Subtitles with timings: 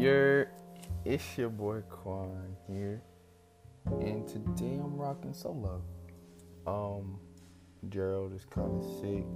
[0.00, 0.48] Your,
[1.04, 3.02] it's your boy Quan here,
[4.00, 5.82] and today I'm rocking solo.
[6.66, 7.20] Um,
[7.90, 9.26] Gerald is kind of sick,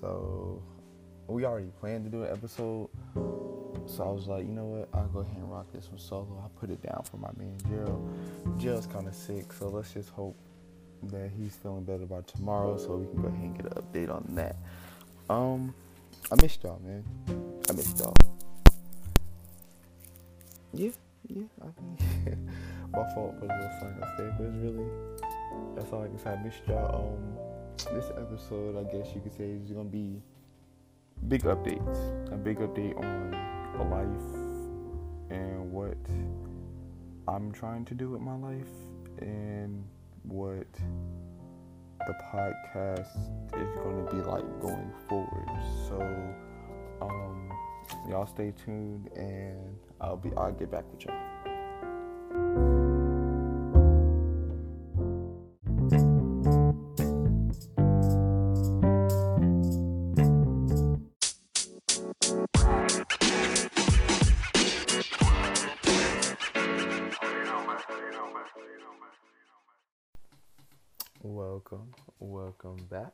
[0.00, 0.62] so
[1.26, 2.88] we already planned to do an episode.
[3.86, 4.88] So I was like, you know what?
[4.94, 6.40] I'll go ahead and rock this one solo.
[6.44, 8.08] I put it down for my man Gerald.
[8.60, 10.36] Gerald's kind of sick, so let's just hope
[11.02, 14.14] that he's feeling better by tomorrow, so we can go ahead and get an update
[14.14, 14.54] on that.
[15.28, 15.74] Um,
[16.30, 17.04] I missed y'all, man.
[17.68, 18.14] I missed y'all.
[20.72, 20.90] Yeah,
[21.28, 21.42] yeah.
[21.60, 22.48] I mean,
[22.92, 24.86] my fault for the little I said, but it's really
[25.74, 26.30] that's all I can say.
[26.30, 27.14] I missed y'all.
[27.14, 30.22] Um, this episode, I guess you could say, is gonna be
[31.28, 32.32] big updates.
[32.32, 33.34] A big update on
[33.78, 34.40] a life
[35.30, 35.96] and what
[37.28, 38.66] I'm trying to do with my life
[39.18, 39.84] and
[40.24, 40.66] what
[42.06, 43.16] the podcast
[43.60, 45.48] is going to be like going forward.
[45.88, 46.00] So,
[47.02, 47.50] um,
[48.08, 51.14] y'all stay tuned, and I'll be I'll get back with y'all.
[71.22, 73.12] Welcome, welcome back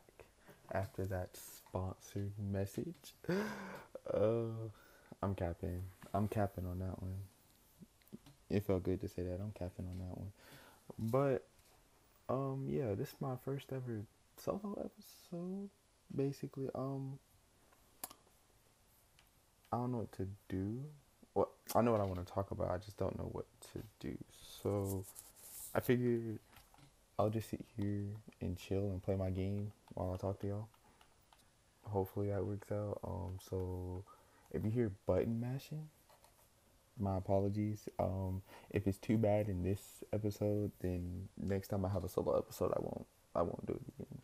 [0.71, 3.13] after that sponsored message.
[4.13, 4.69] Uh,
[5.21, 5.83] I'm capping.
[6.13, 7.15] I'm capping on that one.
[8.49, 9.39] It felt good to say that.
[9.41, 10.31] I'm capping on that one.
[10.97, 11.45] But
[12.29, 14.01] um yeah, this is my first ever
[14.37, 15.69] solo episode.
[16.15, 17.19] Basically, um
[19.71, 20.83] I don't know what to do.
[21.35, 22.71] Well, I know what I want to talk about.
[22.71, 24.17] I just don't know what to do.
[24.63, 25.03] So
[25.75, 26.39] I figured
[27.19, 28.05] I'll just sit here
[28.41, 30.67] and chill and play my game while I talk to y'all.
[31.83, 32.99] Hopefully that works out.
[33.03, 34.03] Um, so
[34.51, 35.89] if you hear button mashing,
[36.99, 37.87] my apologies.
[37.99, 42.37] Um, if it's too bad in this episode, then next time I have a solo
[42.37, 43.05] episode, I won't.
[43.35, 44.21] I won't do it again.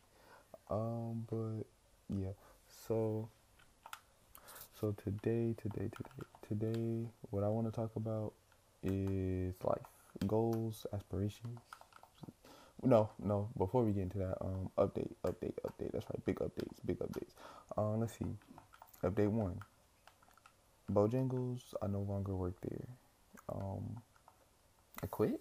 [0.70, 2.32] Um, but yeah.
[2.88, 3.30] So
[4.80, 8.34] so today, today, today, today, what I want to talk about
[8.84, 9.86] is life,
[10.28, 11.60] goals, aspirations
[12.84, 13.50] no, no.
[13.58, 15.92] Before we get into that, um, update, update, update.
[15.94, 16.26] That's right.
[16.26, 17.32] Big updates, big updates.
[17.78, 18.26] Um, let's see.
[19.04, 19.60] Update one.
[20.94, 22.88] Bojangles, I no longer work there.
[23.50, 24.02] Um,
[25.02, 25.40] I quit.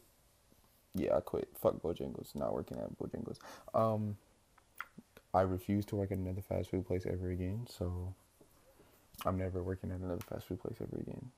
[0.94, 1.48] Yeah, I quit.
[1.60, 2.34] Fuck Bojangles.
[2.34, 3.38] Not working at Bojangles.
[3.74, 4.16] Um,
[5.34, 7.66] I refuse to work at another fast food place ever again.
[7.70, 8.14] So,
[9.24, 11.30] I'm never working at another fast food place ever again.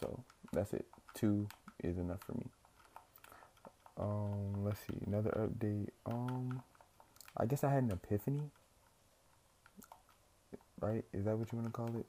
[0.00, 0.22] So
[0.52, 0.86] that's it.
[1.14, 1.48] Two
[1.82, 2.46] is enough for me.
[3.98, 5.88] Um, let's see, another update.
[6.06, 6.62] Um,
[7.36, 8.50] I guess I had an epiphany.
[10.80, 11.04] Right?
[11.12, 12.06] Is that what you want to call it?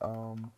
[0.00, 0.50] Um,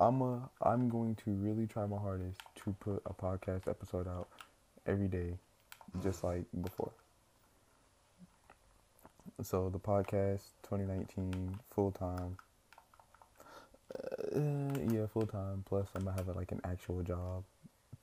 [0.00, 4.28] I'm a, I'm going to really try my hardest to put a podcast episode out
[4.86, 5.34] every day,
[6.02, 6.92] just like before.
[9.42, 12.38] So the podcast 2019 full time.
[13.94, 15.64] Uh, yeah, full time.
[15.68, 17.44] Plus, I'm gonna have a, like an actual job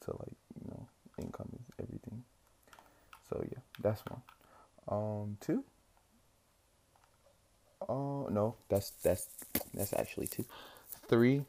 [0.06, 0.86] to like you know
[1.18, 2.24] income is everything.
[3.28, 4.22] So yeah, that's one.
[4.88, 5.64] Um, two.
[7.90, 9.28] Oh uh, no, that's that's
[9.74, 10.46] that's actually two.
[11.08, 11.44] Three.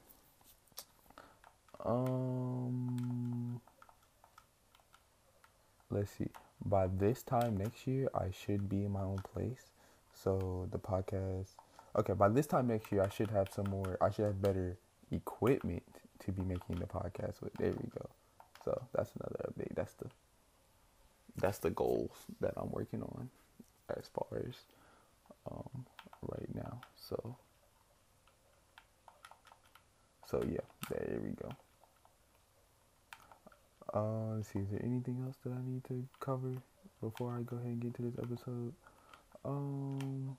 [1.85, 3.61] Um,
[5.91, 6.29] let's see.
[6.65, 9.71] By this time next year, I should be in my own place.
[10.13, 11.49] So the podcast.
[11.97, 13.97] Okay, by this time next year, I should have some more.
[14.01, 14.77] I should have better
[15.11, 15.83] equipment
[16.21, 17.53] to be making the podcast with.
[17.55, 18.09] There we go.
[18.65, 19.75] So that's another update.
[19.75, 20.07] That's the
[21.37, 23.31] that's the goals that I'm working on
[23.97, 24.55] as far as
[25.51, 25.87] um,
[26.23, 26.81] right now.
[26.97, 27.37] So
[30.27, 30.59] so yeah,
[30.91, 31.51] there we go.
[33.93, 34.59] Uh, let's see.
[34.61, 36.53] Is there anything else that I need to cover
[37.01, 38.75] before I go ahead and get to this episode?
[39.45, 40.37] Um,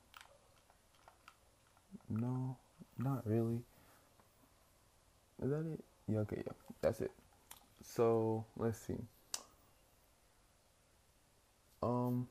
[2.09, 2.57] no,
[2.97, 3.61] not really.
[5.41, 5.79] Is that it?
[6.07, 6.19] Yeah.
[6.19, 6.43] Okay.
[6.45, 6.53] Yeah.
[6.81, 7.11] That's it.
[7.81, 8.97] So let's see.
[11.81, 12.27] Um,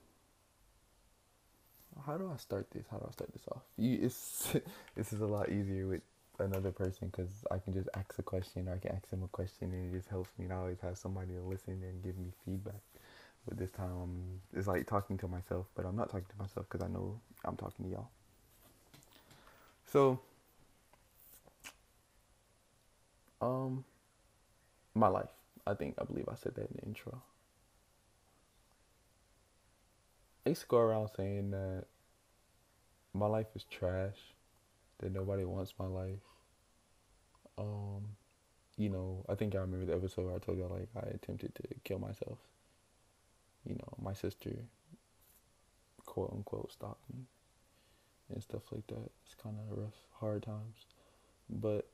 [2.06, 2.84] how do I start this?
[2.90, 3.62] How do I start this off?
[3.76, 4.54] You, it's
[4.94, 6.02] this is a lot easier with
[6.38, 9.28] another person because I can just ask a question or I can ask them a
[9.28, 10.44] question and it just helps me.
[10.44, 12.80] And I always have somebody to listen and give me feedback.
[13.46, 14.22] But this time, um,
[14.54, 17.56] it's like talking to myself, but I'm not talking to myself because I know I'm
[17.56, 18.08] talking to y'all.
[19.86, 20.20] So,
[23.40, 23.84] um,
[24.94, 25.30] my life.
[25.66, 27.22] I think I believe I said that in the intro.
[30.44, 31.84] I used to go around saying that
[33.12, 34.16] my life is trash,
[34.98, 36.20] that nobody wants my life,
[37.56, 38.16] Um,
[38.76, 41.54] you know, I think I remember the episode where I told y'all like I attempted
[41.56, 42.38] to kill myself.
[43.64, 44.50] You know, my sister,
[46.06, 47.24] quote unquote, stopped me
[48.32, 49.10] and stuff like that.
[49.26, 50.86] It's kind of rough, hard times,
[51.50, 51.88] but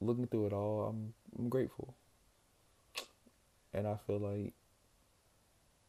[0.00, 1.94] looking through it all, I'm I'm grateful,
[3.74, 4.54] and I feel like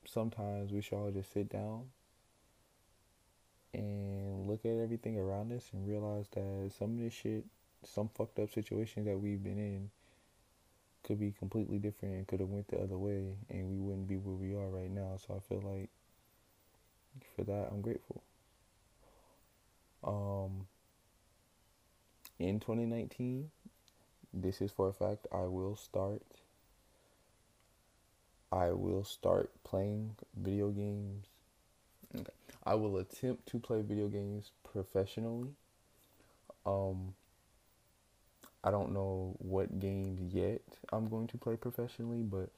[0.06, 1.86] sometimes we should all just sit down
[3.73, 7.43] and look at everything around us and realize that some of this shit,
[7.83, 9.89] some fucked up situations that we've been in,
[11.03, 14.15] could be completely different and could have went the other way, and we wouldn't be
[14.15, 15.17] where we are right now.
[15.25, 15.89] So I feel like
[17.35, 18.21] for that, I'm grateful.
[20.03, 20.67] Um,
[22.39, 23.51] in 2019,
[24.33, 25.27] this is for a fact.
[25.31, 26.23] I will start.
[28.51, 31.25] I will start playing video games.
[32.15, 32.31] Okay.
[32.65, 35.50] I will attempt to play video games professionally.
[36.65, 37.13] Um,
[38.63, 40.62] I don't know what games yet
[40.92, 42.50] I'm going to play professionally, but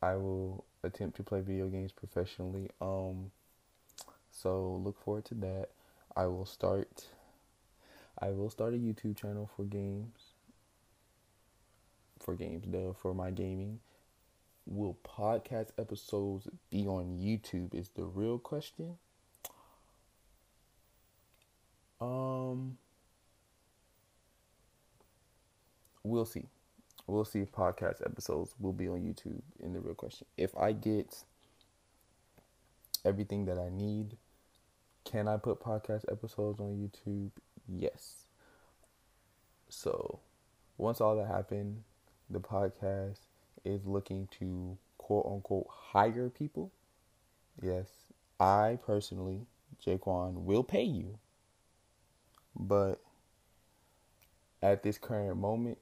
[0.00, 2.70] I will attempt to play video games professionally.
[2.80, 3.32] Um,
[4.30, 5.68] so look forward to that.
[6.14, 7.06] I will start.
[8.20, 10.20] I will start a YouTube channel for games.
[12.20, 13.80] For games, duh, for my gaming.
[14.66, 17.74] Will podcast episodes be on YouTube?
[17.74, 18.96] Is the real question.
[22.00, 22.78] Um,
[26.02, 26.46] we'll see.
[27.06, 30.26] We'll see if podcast episodes will be on YouTube in the real question.
[30.38, 31.22] If I get
[33.04, 34.16] everything that I need,
[35.04, 37.30] can I put podcast episodes on YouTube?
[37.68, 38.24] Yes.
[39.68, 40.20] So,
[40.78, 41.82] once all that happened,
[42.30, 43.18] the podcast
[43.64, 46.70] is looking to quote unquote hire people.
[47.62, 47.88] Yes,
[48.40, 49.46] I personally,
[49.84, 51.18] Jaquan, will pay you.
[52.56, 53.00] But
[54.62, 55.78] at this current moment,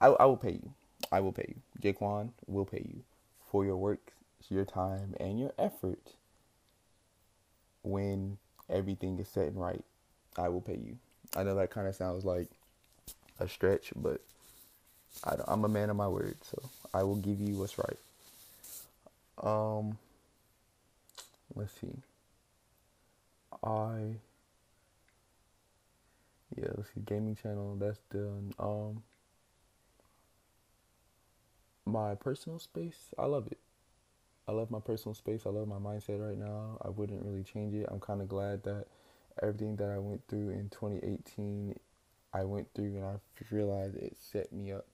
[0.00, 0.72] I, I will pay you.
[1.10, 1.92] I will pay you.
[1.92, 3.02] Jaquan will pay you
[3.50, 4.12] for your work,
[4.48, 6.12] your time, and your effort
[7.82, 8.38] when
[8.68, 9.84] everything is set and right.
[10.36, 10.98] I will pay you.
[11.36, 12.48] I know that kind of sounds like
[13.40, 14.20] a stretch, but
[15.24, 16.62] I am a man of my word, so
[16.94, 17.98] I will give you what's right.
[19.42, 19.98] Um,
[21.54, 21.94] let's see.
[23.62, 24.16] I
[26.56, 28.54] yeah, let's see, gaming channel that's done.
[28.58, 29.02] Um,
[31.84, 33.58] my personal space, I love it.
[34.46, 35.42] I love my personal space.
[35.44, 36.78] I love my mindset right now.
[36.82, 37.86] I wouldn't really change it.
[37.90, 38.86] I'm kind of glad that
[39.42, 41.78] everything that I went through in 2018,
[42.32, 43.16] I went through and I
[43.50, 44.86] realized it set me up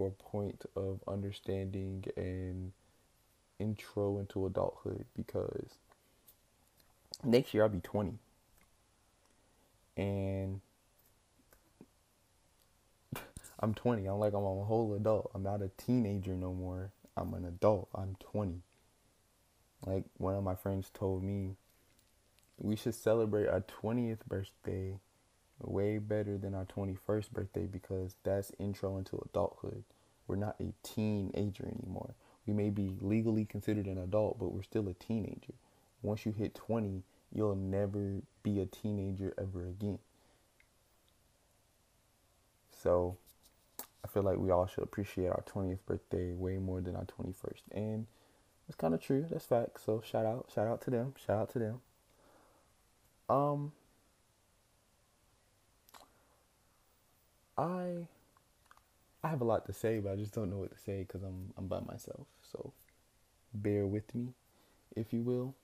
[0.00, 2.72] for a point of understanding and
[3.58, 5.74] intro into adulthood because
[7.22, 8.14] next year I'll be 20.
[9.98, 10.62] And
[13.60, 14.06] I'm 20.
[14.06, 15.30] I'm like I'm a whole adult.
[15.34, 16.92] I'm not a teenager no more.
[17.14, 17.90] I'm an adult.
[17.94, 18.62] I'm 20.
[19.84, 21.56] Like one of my friends told me
[22.56, 24.94] we should celebrate our 20th birthday
[25.62, 29.84] way better than our 21st birthday because that's intro into adulthood.
[30.26, 32.14] We're not a teenager anymore.
[32.46, 35.54] We may be legally considered an adult, but we're still a teenager.
[36.02, 37.02] Once you hit 20,
[37.34, 39.98] you'll never be a teenager ever again.
[42.82, 43.18] So,
[44.04, 47.62] I feel like we all should appreciate our 20th birthday way more than our 21st.
[47.72, 48.06] And
[48.68, 49.26] it's kind of true.
[49.30, 49.84] That's fact.
[49.84, 51.14] So, shout out, shout out to them.
[51.24, 51.80] Shout out to them.
[53.28, 53.72] Um,
[57.60, 58.06] I
[59.22, 61.22] I have a lot to say, but I just don't know what to say because
[61.22, 62.26] I'm I'm by myself.
[62.42, 62.72] So
[63.52, 64.28] bear with me,
[64.96, 65.54] if you will.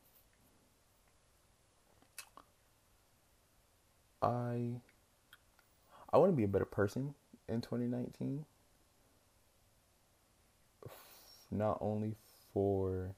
[4.21, 4.81] I
[6.13, 7.15] I want to be a better person
[7.49, 8.45] in 2019.
[11.51, 12.17] Not only
[12.53, 13.15] for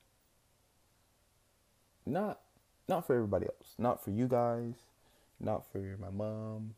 [2.07, 2.41] not
[2.87, 3.75] not for everybody else.
[3.77, 4.75] Not for you guys.
[5.41, 6.75] Not for my mom,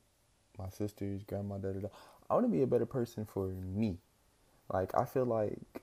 [0.61, 1.89] my sisters, grandma, da da da.
[2.29, 3.99] I want to be a better person for me.
[4.73, 5.83] Like, I feel like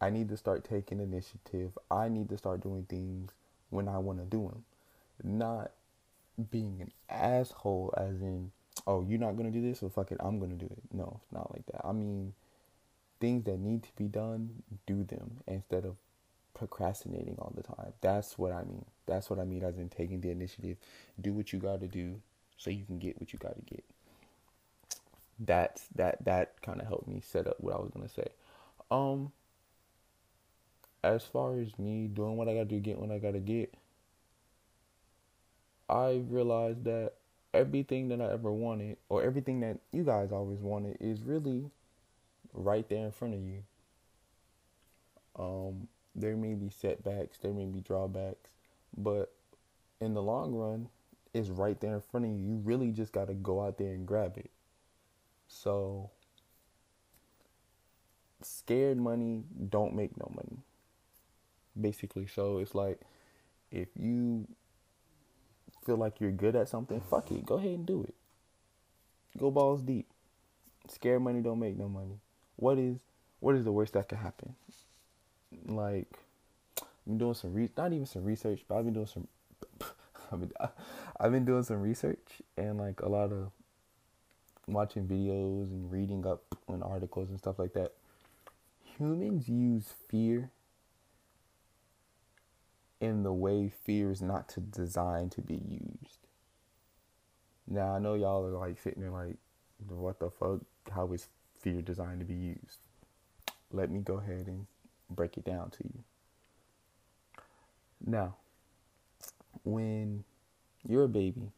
[0.00, 1.78] I need to start taking initiative.
[1.90, 3.30] I need to start doing things
[3.70, 4.64] when I want to do them.
[5.22, 5.72] Not
[6.50, 8.50] being an asshole, as in,
[8.86, 9.80] oh, you're not going to do this?
[9.80, 10.82] So fuck it, I'm going to do it.
[10.92, 11.86] No, it's not like that.
[11.86, 12.34] I mean,
[13.20, 15.96] things that need to be done, do them instead of
[16.54, 17.92] procrastinating all the time.
[18.00, 18.84] That's what I mean.
[19.06, 20.76] That's what I mean as in taking the initiative.
[21.20, 22.20] Do what you got to do
[22.60, 23.84] so you can get what you got to get.
[25.38, 28.28] That's that that kind of helped me set up what I was to say.
[28.90, 29.32] Um
[31.02, 33.38] as far as me doing what I got to do, get what I got to
[33.38, 33.72] get,
[35.88, 37.14] I realized that
[37.54, 41.70] everything that I ever wanted, or everything that you guys always wanted, is really
[42.52, 43.62] right there in front of you.
[45.38, 48.50] Um, there may be setbacks, there may be drawbacks,
[48.94, 49.32] but
[50.02, 50.90] in the long run,
[51.32, 52.38] it's right there in front of you.
[52.38, 54.50] You really just got to go out there and grab it.
[55.48, 56.10] So,
[58.42, 60.58] scared money don't make no money.
[61.80, 63.00] Basically, so it's like
[63.70, 64.46] if you
[65.84, 68.14] feel like you're good at something, fuck it, go ahead and do it.
[69.38, 70.08] Go balls deep.
[70.88, 72.18] Scared money don't make no money.
[72.56, 72.96] What is
[73.38, 74.54] what is the worst that could happen?
[75.66, 76.18] Like
[77.06, 79.28] I'm doing some re- not even some research, but I've been doing some
[80.32, 80.52] I've been
[81.20, 83.50] I've been doing some research and like a lot of
[84.66, 87.92] watching videos and reading up on articles and stuff like that.
[88.98, 90.50] Humans use fear
[93.00, 96.18] in the way fear is not to design to be used.
[97.66, 99.36] Now I know y'all are like sitting there like,
[99.88, 100.60] what the fuck?
[100.90, 102.78] How is fear designed to be used?
[103.72, 104.66] Let me go ahead and
[105.08, 106.04] break it down to you.
[108.04, 108.36] Now,
[109.64, 110.24] when
[110.86, 111.52] you're a baby,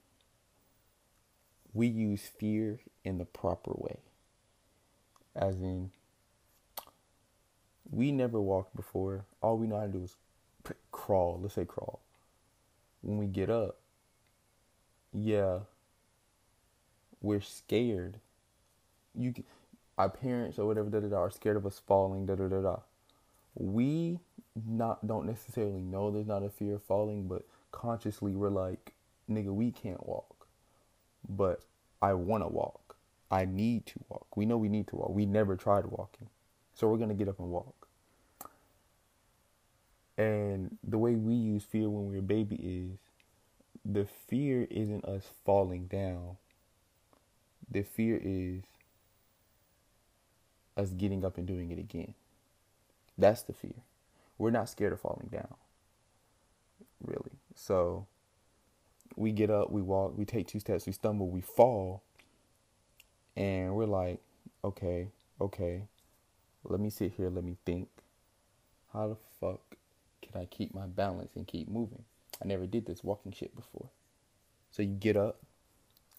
[1.72, 4.00] we use fear in the proper way.
[5.34, 5.90] As in,
[7.90, 9.24] we never walked before.
[9.40, 10.16] All we know how to do is
[10.90, 11.38] crawl.
[11.40, 12.00] Let's say crawl.
[13.00, 13.78] When we get up,
[15.12, 15.60] yeah,
[17.20, 18.18] we're scared.
[19.14, 19.34] You,
[19.98, 22.26] our parents or whatever, da da da, are scared of us falling.
[22.26, 22.76] Da da da da.
[23.54, 24.20] We
[24.66, 28.92] not don't necessarily know there's not a fear of falling, but consciously we're like,
[29.28, 30.46] nigga, we can't walk,
[31.28, 31.62] but
[32.00, 32.96] I want to walk.
[33.30, 34.36] I need to walk.
[34.36, 35.10] We know we need to walk.
[35.10, 36.28] We never tried walking,
[36.74, 37.88] so we're gonna get up and walk.
[40.18, 42.98] And the way we use fear when we're a baby is
[43.84, 46.36] the fear isn't us falling down.
[47.70, 48.62] The fear is
[50.76, 52.14] us getting up and doing it again.
[53.16, 53.82] That's the fear.
[54.38, 55.54] We're not scared of falling down.
[57.04, 57.32] Really.
[57.54, 58.06] So
[59.16, 62.02] we get up, we walk, we take two steps, we stumble, we fall.
[63.36, 64.20] And we're like,
[64.64, 65.08] okay,
[65.40, 65.84] okay,
[66.64, 67.88] let me sit here, let me think.
[68.92, 69.60] How the fuck
[70.20, 72.04] can I keep my balance and keep moving?
[72.42, 73.88] I never did this walking shit before.
[74.70, 75.38] So you get up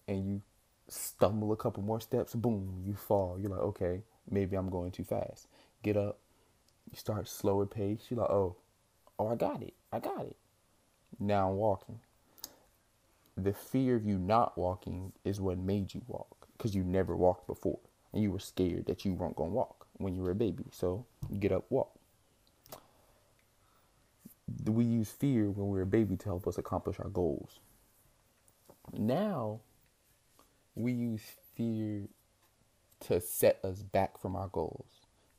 [0.07, 0.41] and you
[0.87, 3.37] stumble a couple more steps, boom, you fall.
[3.39, 5.47] You're like, okay, maybe I'm going too fast.
[5.83, 6.19] Get up,
[6.91, 8.05] you start slower pace.
[8.09, 8.55] You're like, oh,
[9.19, 9.73] oh, I got it.
[9.91, 10.35] I got it.
[11.19, 11.99] Now walking.
[13.35, 17.47] The fear of you not walking is what made you walk because you never walked
[17.47, 17.79] before
[18.13, 20.65] and you were scared that you weren't going to walk when you were a baby.
[20.71, 21.89] So you get up, walk
[24.65, 27.59] we use fear when we're a baby to help us accomplish our goals.
[28.91, 29.61] Now,
[30.75, 31.21] we use
[31.55, 32.03] fear
[33.01, 34.87] to set us back from our goals.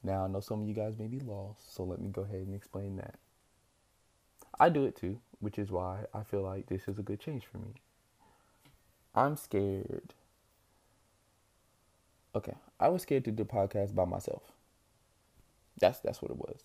[0.02, 2.40] Now, I know some of you guys may be lost, so let me go ahead
[2.46, 3.14] and explain that.
[4.58, 7.44] I do it too, which is why I feel like this is a good change
[7.46, 7.74] for me.
[9.14, 10.14] I'm scared.
[12.34, 14.42] Okay, I was scared to do the podcast by myself.
[15.78, 16.58] That's that's what it was.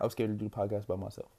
[0.00, 1.30] I was scared to do the podcast by myself.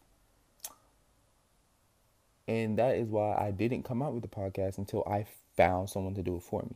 [2.47, 5.25] And that is why I didn't come out with the podcast until I
[5.57, 6.75] found someone to do it for me.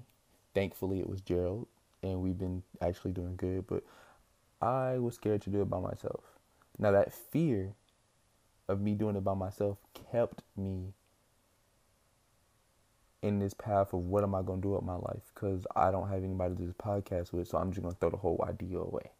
[0.54, 1.68] Thankfully, it was Gerald,
[2.02, 3.84] and we've been actually doing good, but
[4.62, 6.24] I was scared to do it by myself.
[6.80, 7.74] Now, that fear
[8.68, 9.78] of me doing it by myself
[10.12, 10.94] kept me
[13.22, 15.92] in this path of what am I going to do with my life because I
[15.92, 18.18] don't have anybody to do this podcast with, so I'm just going to throw the
[18.18, 19.12] whole idea away.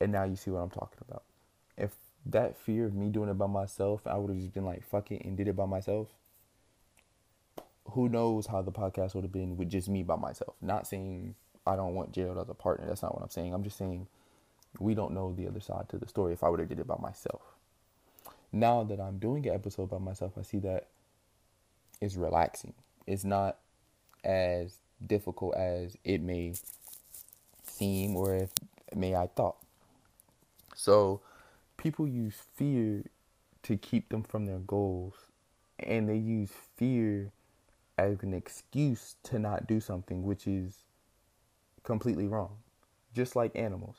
[0.00, 1.22] And now you see what I'm talking about.
[1.78, 1.92] If
[2.26, 5.10] that fear of me doing it by myself, I would have just been like, fuck
[5.10, 6.08] it, and did it by myself.
[7.92, 10.56] Who knows how the podcast would have been with just me by myself?
[10.60, 12.86] Not saying I don't want Gerald as a partner.
[12.86, 13.54] That's not what I'm saying.
[13.54, 14.08] I'm just saying
[14.78, 16.86] we don't know the other side to the story if I would have did it
[16.86, 17.42] by myself.
[18.52, 20.88] Now that I'm doing an episode by myself, I see that
[22.00, 22.74] it's relaxing.
[23.06, 23.58] It's not
[24.24, 26.54] as difficult as it may
[27.64, 28.50] seem or if
[28.94, 29.56] may I thought.
[30.74, 31.20] So
[31.76, 33.04] people use fear
[33.62, 35.14] to keep them from their goals
[35.78, 37.32] and they use fear
[37.98, 40.84] as an excuse to not do something which is
[41.82, 42.56] completely wrong
[43.14, 43.96] just like animals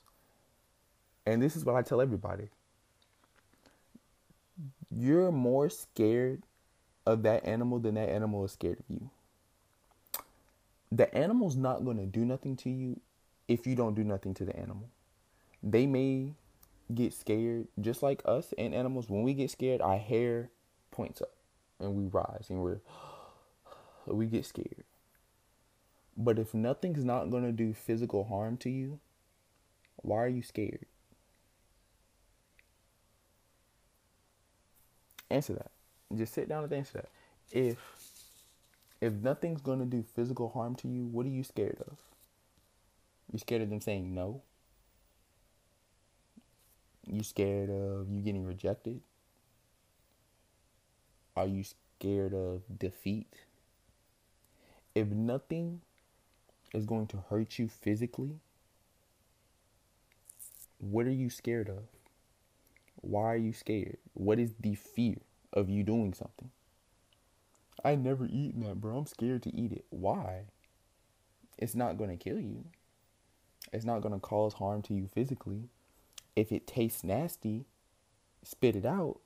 [1.27, 2.49] and this is what i tell everybody
[4.89, 6.41] you're more scared
[7.05, 9.09] of that animal than that animal is scared of you
[10.91, 12.99] the animal's not going to do nothing to you
[13.47, 14.89] if you don't do nothing to the animal
[15.61, 16.33] they may
[16.93, 20.49] get scared, just like us and animals, when we get scared, our hair
[20.91, 21.31] points up.
[21.79, 22.79] and we rise and we're
[24.07, 24.83] we get scared.
[26.15, 28.99] But if nothing's not going to do physical harm to you,
[29.97, 30.85] why are you scared?
[35.29, 35.71] Answer that.
[36.15, 37.09] Just sit down and answer that.
[37.51, 37.77] If
[39.01, 41.97] if nothing's to do physical harm to you, what are you scared of?
[43.31, 44.41] You scared of them saying no?
[47.05, 49.01] You scared of you getting rejected?
[51.35, 53.33] Are you scared of defeat?
[54.95, 55.81] If nothing
[56.73, 58.39] is going to hurt you physically,
[60.79, 61.83] what are you scared of?
[63.07, 63.97] Why are you scared?
[64.15, 65.15] What is the fear
[65.53, 66.51] of you doing something?
[67.85, 68.97] I never eaten that, bro.
[68.97, 69.85] I'm scared to eat it.
[69.91, 70.41] Why?
[71.57, 72.65] It's not going to kill you.
[73.71, 75.69] It's not going to cause harm to you physically.
[76.35, 77.63] If it tastes nasty,
[78.43, 79.21] spit it out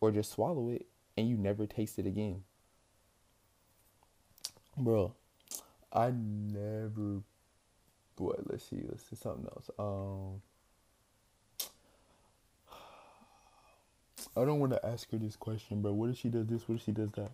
[0.00, 2.42] or just swallow it and you never taste it again.
[4.76, 5.14] Bro,
[5.92, 7.22] I never.
[8.16, 8.50] What?
[8.50, 8.82] Let's see.
[8.88, 9.70] Let's see something else.
[9.78, 10.42] Um,
[14.36, 15.92] I don't want to ask her this question, bro.
[15.92, 16.68] What if she does this?
[16.68, 17.32] What if she does that?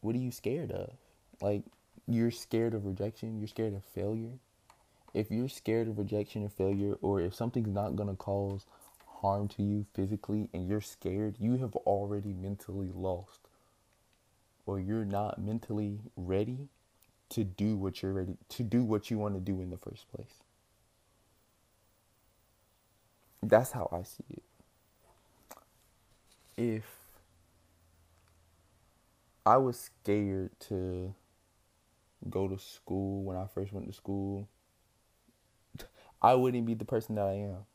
[0.00, 0.90] What are you scared of?
[1.40, 1.62] Like,
[2.06, 3.38] you're scared of rejection.
[3.38, 4.38] You're scared of failure.
[5.14, 8.66] If you're scared of rejection or failure, or if something's not gonna cause
[9.20, 13.40] harm to you physically, and you're scared, you have already mentally lost
[14.66, 16.68] or you're not mentally ready
[17.28, 20.10] to do what you're ready to do what you want to do in the first
[20.12, 20.34] place.
[23.42, 24.42] That's how I see it.
[26.56, 26.84] If
[29.44, 31.14] I was scared to
[32.30, 34.48] go to school when I first went to school,
[36.20, 37.66] I wouldn't be the person that I am.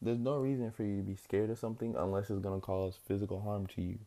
[0.00, 2.98] There's no reason for you to be scared of something unless it's going to cause
[3.06, 3.98] physical harm to you.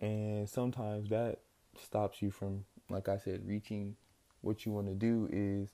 [0.00, 1.38] And sometimes that
[1.80, 3.96] stops you from, like I said, reaching
[4.40, 5.70] what you want to do is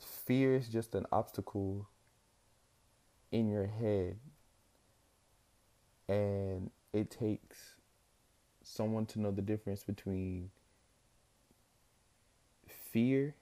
[0.00, 1.88] fear is just an obstacle
[3.32, 4.16] in your head.
[6.08, 7.76] And it takes
[8.62, 10.50] someone to know the difference between
[12.66, 13.34] fear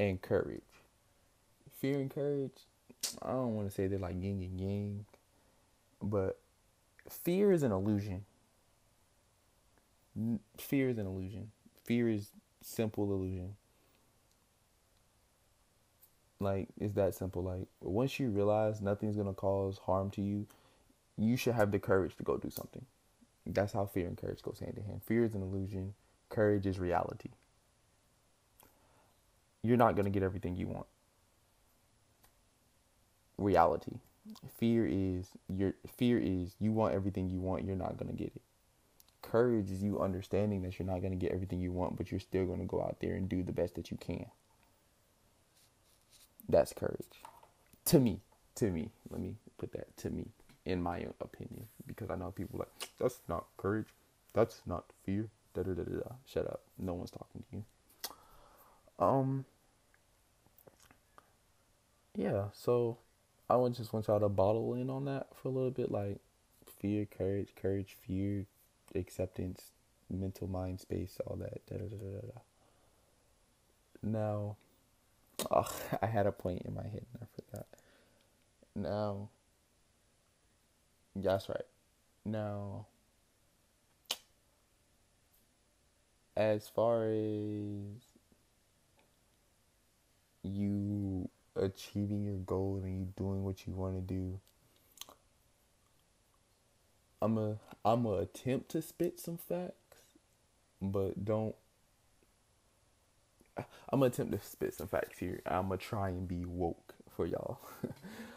[0.00, 0.60] and courage.
[1.78, 2.66] Fear and courage,
[3.22, 5.04] I don't want to say they're like yin and yang,
[6.00, 6.38] but
[7.08, 8.24] fear is an illusion
[10.58, 11.50] fear is an illusion.
[11.84, 13.56] Fear is simple illusion.
[16.40, 17.42] Like it's that simple.
[17.42, 20.46] Like once you realize nothing's gonna cause harm to you,
[21.22, 22.84] you should have the courage to go do something.
[23.46, 25.02] That's how fear and courage goes hand in hand.
[25.04, 25.94] Fear is an illusion.
[26.28, 27.30] Courage is reality.
[29.62, 30.86] You're not gonna get everything you want.
[33.38, 33.96] Reality.
[34.58, 37.64] Fear is your fear is you want everything you want.
[37.64, 38.42] You're not gonna get it
[39.22, 42.20] courage is you understanding that you're not going to get everything you want, but you're
[42.20, 44.26] still going to go out there and do the best that you can.
[46.48, 47.22] That's courage.
[47.86, 48.20] To me,
[48.56, 48.90] to me.
[49.08, 50.26] Let me put that to me,
[50.64, 53.88] in my opinion, because I know people like, that's not courage.
[54.32, 55.28] That's not fear.
[55.54, 56.14] Da da da da.
[56.26, 56.62] Shut up.
[56.78, 57.64] No one's talking to you.
[58.98, 59.44] Um.
[62.16, 62.44] Yeah.
[62.52, 62.98] So,
[63.50, 66.20] I would just want y'all to bottle in on that for a little bit, like
[66.80, 68.46] fear, courage, courage, fear,
[68.94, 69.72] acceptance,
[70.10, 71.64] mental mind space, all that.
[71.66, 72.40] Da, da, da, da, da.
[74.02, 74.56] Now,
[75.50, 77.66] oh, I had a point in my head and I forgot.
[78.74, 79.28] Now,
[81.16, 81.66] that's right.
[82.24, 82.86] Now,
[86.36, 88.02] as far as
[90.42, 94.40] you achieving your goal and you doing what you want to do
[97.22, 99.76] I'm a I'm a attempt to spit some facts,
[100.80, 101.54] but don't.
[103.56, 105.40] I'm gonna attempt to spit some facts here.
[105.46, 107.60] I'm gonna try and be woke for y'all.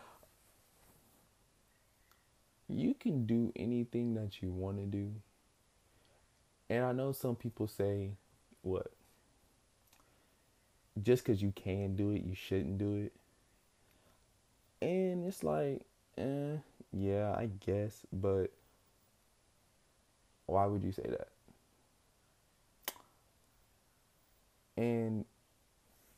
[2.68, 5.12] you can do anything that you want to do,
[6.70, 8.12] and I know some people say,
[8.62, 8.92] "What?
[11.02, 13.14] Just because you can do it, you shouldn't do it."
[14.82, 15.82] And it's like,
[16.18, 16.58] eh,
[16.92, 18.52] yeah, I guess, but
[20.46, 21.30] why would you say that?
[24.78, 25.26] And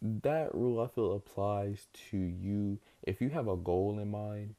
[0.01, 4.55] that rule I feel applies to you if you have a goal in mind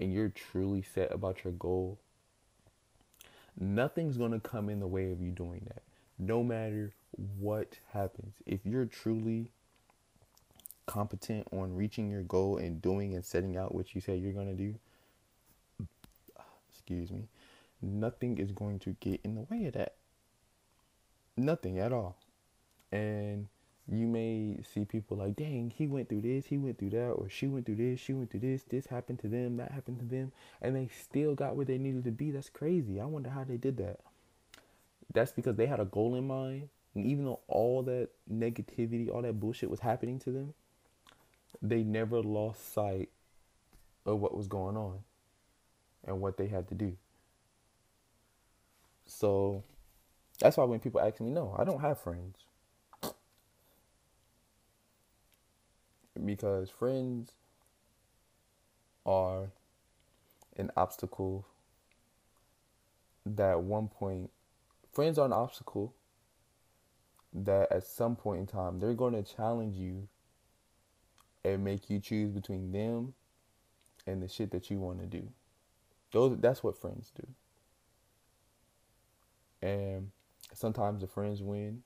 [0.00, 1.98] and you're truly set about your goal.
[3.58, 5.82] Nothing's going to come in the way of you doing that.
[6.18, 6.92] No matter
[7.38, 8.34] what happens.
[8.46, 9.50] If you're truly
[10.86, 14.48] competent on reaching your goal and doing and setting out what you say you're going
[14.48, 14.74] to do,
[16.72, 17.28] excuse me,
[17.82, 19.96] nothing is going to get in the way of that.
[21.36, 22.16] Nothing at all.
[22.90, 23.48] And
[23.92, 27.28] you may see people like, dang, he went through this, he went through that, or
[27.28, 30.04] she went through this, she went through this, this happened to them, that happened to
[30.04, 30.30] them,
[30.62, 32.30] and they still got where they needed to be.
[32.30, 33.00] That's crazy.
[33.00, 33.98] I wonder how they did that.
[35.12, 36.68] That's because they had a goal in mind.
[36.94, 40.54] And even though all that negativity, all that bullshit was happening to them,
[41.60, 43.08] they never lost sight
[44.06, 45.00] of what was going on
[46.04, 46.96] and what they had to do.
[49.06, 49.64] So
[50.38, 52.36] that's why when people ask me, no, I don't have friends.
[56.24, 57.32] Because friends
[59.06, 59.50] are
[60.56, 61.46] an obstacle
[63.24, 64.30] that at one point
[64.92, 65.94] friends are an obstacle
[67.32, 70.08] that at some point in time they're going to challenge you
[71.44, 73.14] and make you choose between them
[74.06, 75.26] and the shit that you want to do.
[76.12, 77.26] Those that's what friends do.
[79.66, 80.10] And
[80.52, 81.82] sometimes the friends win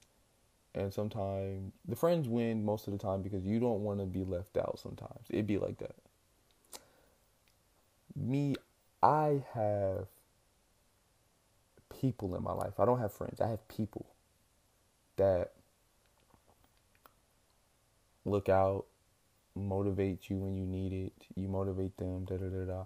[0.74, 4.24] and sometimes the friends win most of the time because you don't want to be
[4.24, 5.26] left out sometimes.
[5.30, 5.94] It'd be like that.
[8.16, 8.54] Me
[9.02, 10.06] i have
[12.00, 12.80] people in my life.
[12.80, 13.40] I don't have friends.
[13.40, 14.06] I have people
[15.16, 15.52] that
[18.24, 18.86] look out
[19.54, 21.26] motivate you when you need it.
[21.36, 22.84] You motivate them da da da da.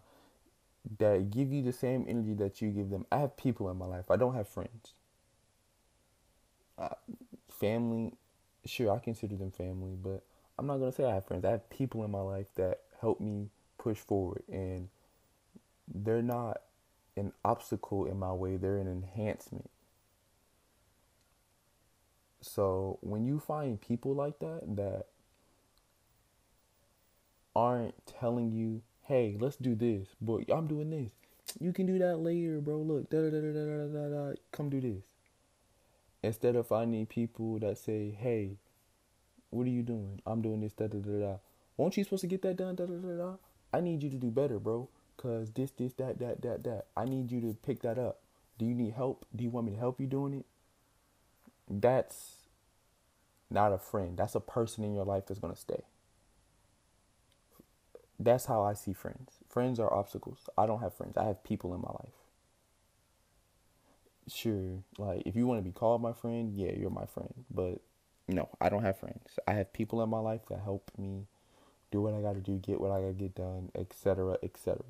[0.98, 3.06] That give you the same energy that you give them.
[3.12, 4.10] I have people in my life.
[4.10, 4.94] I don't have friends
[7.58, 8.12] family,
[8.64, 10.24] sure, I consider them family, but
[10.58, 11.44] I'm not gonna say I have friends.
[11.44, 14.88] I have people in my life that help me push forward, and
[15.92, 16.62] they're not
[17.16, 18.56] an obstacle in my way.
[18.56, 19.70] They're an enhancement.
[22.40, 25.06] So when you find people like that that
[27.54, 31.12] aren't telling you, "Hey, let's do this," but I'm doing this.
[31.60, 32.78] You can do that later, bro.
[32.78, 34.34] Look, da da da da da da da.
[34.52, 35.02] Come do this
[36.28, 38.58] instead of finding people that say, "Hey,
[39.50, 40.20] what are you doing?
[40.26, 41.36] I'm doing this." Da da da da.
[41.76, 42.76] Won't you supposed to get that done?
[42.76, 43.36] Da da da da.
[43.72, 44.88] I need you to do better, bro.
[45.16, 46.86] Cause this, this, that, that, that, that.
[46.96, 48.20] I need you to pick that up.
[48.56, 49.26] Do you need help?
[49.34, 50.46] Do you want me to help you doing it?
[51.68, 52.46] That's
[53.50, 54.16] not a friend.
[54.16, 55.82] That's a person in your life that's gonna stay.
[58.18, 59.38] That's how I see friends.
[59.48, 60.48] Friends are obstacles.
[60.56, 61.16] I don't have friends.
[61.16, 62.27] I have people in my life
[64.30, 67.32] sure, like if you want to be called my friend, yeah, you're my friend.
[67.50, 67.80] But
[68.26, 69.38] no, I don't have friends.
[69.46, 71.26] I have people in my life that help me
[71.90, 74.82] do what I got to do, get what I got to get done, etc., etc.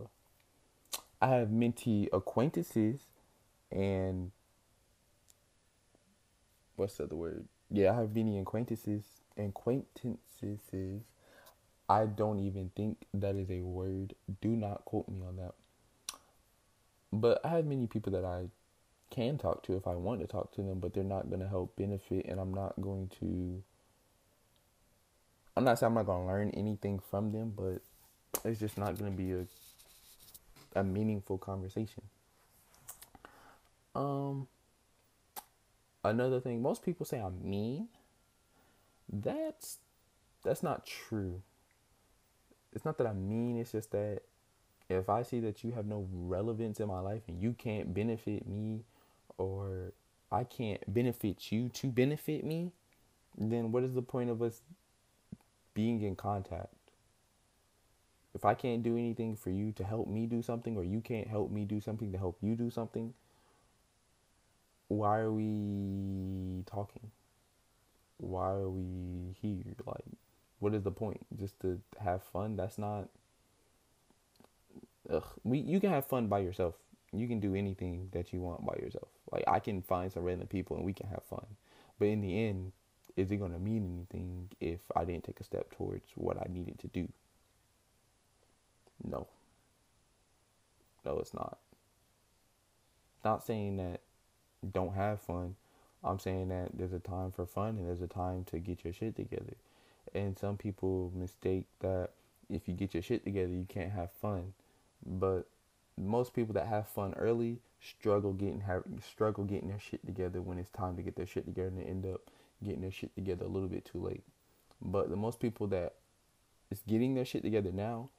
[1.21, 3.01] I have mentee acquaintances
[3.71, 4.31] and
[6.77, 7.47] what's the other word?
[7.71, 9.05] Yeah, I have many acquaintances.
[9.37, 11.03] Acquaintances.
[11.89, 14.15] I don't even think that is a word.
[14.41, 15.55] Do not quote me on that.
[17.13, 18.49] But I have many people that I
[19.11, 21.49] can talk to if I want to talk to them, but they're not going to
[21.49, 23.63] help benefit, and I'm not going to.
[25.57, 27.83] I'm not saying I'm not going to learn anything from them, but
[28.45, 29.47] it's just not going to be a
[30.75, 32.03] a meaningful conversation.
[33.95, 34.47] Um,
[36.05, 37.89] another thing, most people say I'm mean.
[39.11, 39.79] That's
[40.45, 41.43] that's not true.
[42.73, 43.57] It's not that I'm mean.
[43.59, 44.21] It's just that
[44.89, 48.47] if I see that you have no relevance in my life and you can't benefit
[48.47, 48.85] me
[49.39, 49.93] or
[50.31, 52.73] I can't benefit you to benefit me,
[53.37, 54.61] then what is the point of us
[55.73, 56.75] being in contact?
[58.35, 61.29] If I can't do anything for you to help me do something, or you can't
[61.29, 63.15] help me do something to help you do something,
[64.89, 67.11] why are we talking?
[68.19, 69.75] Why are we here?
[69.87, 70.05] Like,
[70.59, 71.25] what is the point?
[71.39, 72.57] Just to have fun?
[72.57, 73.09] That's not.
[75.11, 75.25] Ugh.
[75.45, 76.75] We you can have fun by yourself
[77.13, 79.09] you can do anything that you want by yourself.
[79.33, 81.47] Like I can find some random people and we can have fun.
[81.99, 82.73] But in the end,
[83.17, 86.47] is it going to mean anything if I didn't take a step towards what I
[86.53, 87.09] needed to do?
[89.05, 89.27] No.
[91.05, 91.59] No, it's not.
[93.25, 94.01] Not saying that
[94.73, 95.57] don't have fun.
[96.05, 98.93] I'm saying that there's a time for fun and there's a time to get your
[98.93, 99.55] shit together.
[100.15, 102.11] And some people mistake that
[102.49, 104.53] if you get your shit together, you can't have fun.
[105.05, 105.47] But
[105.99, 110.59] most people that have fun early struggle getting have, struggle getting their shit together when
[110.59, 112.31] it's time to get their shit together and they end up
[112.65, 114.23] getting their shit together a little bit too late.
[114.81, 115.95] But the most people that
[116.71, 118.11] is getting their shit together now,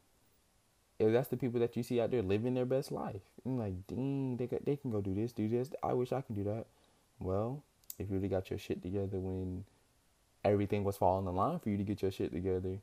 [0.98, 3.22] if that's the people that you see out there living their best life.
[3.46, 5.70] And like, dang, they got, they can go do this, do this.
[5.82, 6.66] I wish I can do that.
[7.20, 7.64] Well,
[7.98, 9.66] if you really got your shit together when
[10.44, 12.80] everything was falling in line for you to get your shit together,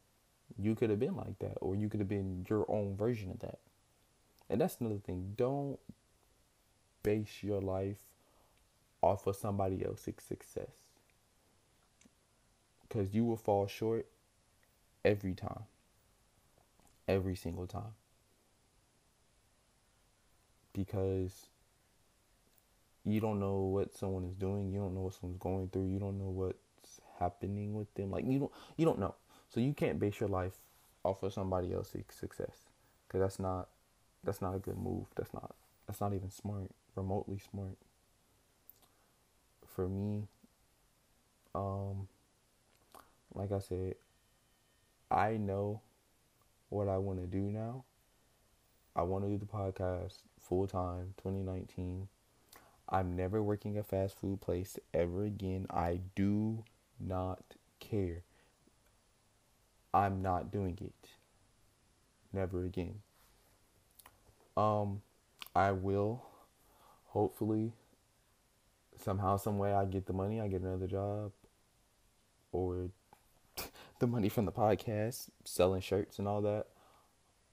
[0.58, 3.40] you could have been like that, or you could have been your own version of
[3.40, 3.58] that.
[4.48, 5.34] And that's another thing.
[5.36, 5.78] Don't
[7.02, 7.98] base your life
[9.02, 10.70] off of somebody else's success.
[12.82, 14.06] Because you will fall short
[15.04, 15.64] every time.
[17.08, 17.94] Every single time.
[20.72, 21.46] Because
[23.04, 25.98] you don't know what someone is doing, you don't know what someone's going through, you
[25.98, 28.10] don't know what's happening with them.
[28.10, 29.14] Like you don't you don't know.
[29.48, 30.54] So you can't base your life
[31.04, 32.66] off of somebody else's success.
[33.08, 33.68] Cuz that's not
[34.26, 35.06] that's not a good move.
[35.14, 35.54] That's not
[35.86, 37.78] that's not even smart, remotely smart.
[39.64, 40.26] For me,
[41.54, 42.08] um,
[43.34, 43.94] like I said,
[45.10, 45.80] I know
[46.68, 47.84] what I want to do now.
[48.96, 52.08] I want to do the podcast full time, 2019.
[52.88, 55.66] I'm never working a fast food place ever again.
[55.70, 56.64] I do
[56.98, 57.42] not
[57.78, 58.22] care.
[59.92, 61.10] I'm not doing it.
[62.32, 63.00] Never again.
[64.56, 65.02] Um,
[65.54, 66.24] I will
[67.06, 67.72] hopefully
[68.98, 71.32] somehow, some way, I get the money, I get another job,
[72.52, 72.90] or
[73.98, 76.66] the money from the podcast, selling shirts and all that.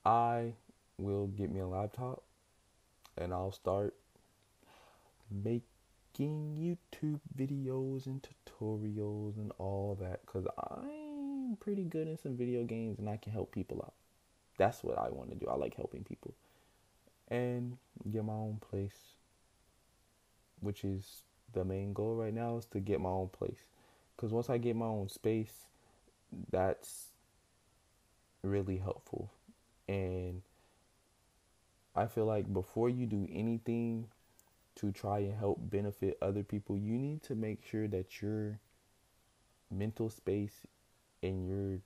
[0.06, 0.54] I
[0.98, 2.24] will get me a laptop,
[3.18, 3.96] and I'll start
[5.32, 12.64] making YouTube videos and tutorials and all that, cause I'm pretty good in some video
[12.64, 13.94] games and I can help people out.
[14.58, 15.48] That's what I want to do.
[15.48, 16.34] I like helping people
[17.34, 17.78] and
[18.12, 19.16] get my own place,
[20.62, 23.66] which is the main goal right now is to get my own place.
[24.16, 25.66] Because once I get my own space,
[26.52, 27.08] that's
[28.44, 29.32] really helpful.
[29.90, 30.44] And
[31.96, 34.08] I feel like before you do anything
[34.76, 38.60] to try and help benefit other people, you need to make sure that your
[39.72, 40.68] mental space
[41.24, 41.80] and your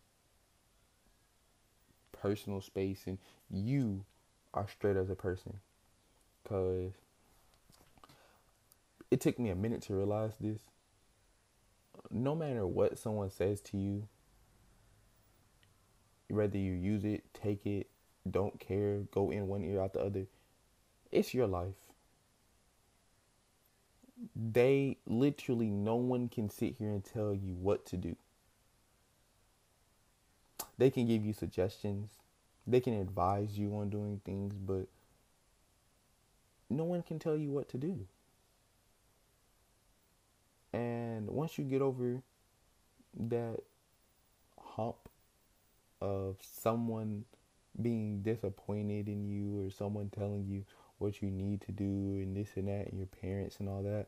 [2.12, 3.18] personal space and
[3.50, 4.04] you
[4.54, 5.60] are straight as a person.
[6.48, 6.92] Cause
[9.12, 10.60] it took me a minute to realize this.
[12.10, 14.08] No matter what someone says to you,
[16.30, 17.88] whether you use it, take it,
[18.30, 20.26] don't care, go in one ear out the other,
[21.12, 21.76] it's your life.
[24.36, 28.16] They literally, no one can sit here and tell you what to do.
[30.78, 32.12] They can give you suggestions,
[32.68, 34.88] they can advise you on doing things, but
[36.70, 38.06] no one can tell you what to do.
[40.74, 42.22] And once you get over
[43.20, 43.58] that
[44.62, 45.10] hump
[46.02, 47.24] of someone
[47.82, 50.66] being disappointed in you or someone telling you
[50.98, 54.08] what you need to do and this and that and your parents and all that,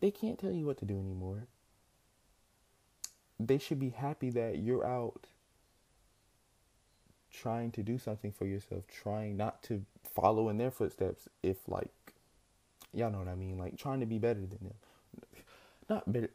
[0.00, 1.46] they can't tell you what to do anymore.
[3.38, 5.26] They should be happy that you're out
[7.32, 11.90] trying to do something for yourself, trying not to follow in their footsteps if like
[12.92, 14.74] y'all know what I mean, like trying to be better than them.
[15.88, 16.30] Not better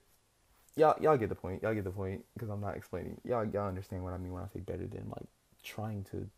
[0.75, 1.63] y'all y'all get the point.
[1.63, 3.19] Y'all get the point because I'm not explaining.
[3.23, 5.27] Y'all y'all understand what I mean when I say better than like
[5.63, 6.29] trying to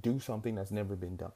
[0.00, 1.32] do something that's never been done.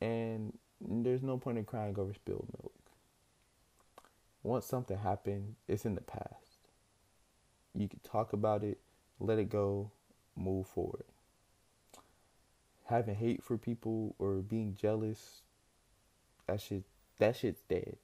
[0.00, 2.72] And there's no point in crying over spilled milk.
[4.42, 6.43] Once something happened, it's in the past.
[7.74, 8.78] You can talk about it,
[9.18, 9.90] let it go,
[10.36, 11.04] move forward.
[12.86, 15.42] Having hate for people or being jealous,
[16.46, 16.84] that shit
[17.18, 17.96] that shit's dead.